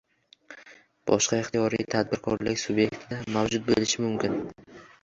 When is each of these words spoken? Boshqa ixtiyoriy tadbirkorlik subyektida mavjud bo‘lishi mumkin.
Boshqa 1.11 1.39
ixtiyoriy 1.41 1.85
tadbirkorlik 1.95 2.65
subyektida 2.65 3.21
mavjud 3.39 3.71
bo‘lishi 3.71 4.07
mumkin. 4.09 4.43